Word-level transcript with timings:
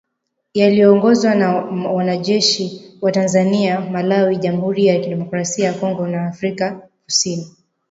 yaliyoongozwa 0.53 1.35
na 1.35 1.55
wanajeshi 1.91 2.95
wa 3.01 3.11
Tanzania, 3.11 3.81
Malawi, 3.81 4.37
jamuhuri 4.37 4.85
ya 4.85 4.99
kidemokrasia 4.99 5.65
ya 5.67 5.73
Kongo 5.73 6.07
na 6.07 6.27
Afrika 6.27 6.87
kusini 7.05 7.51